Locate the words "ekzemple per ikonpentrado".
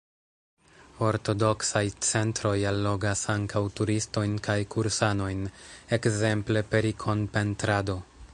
6.01-8.01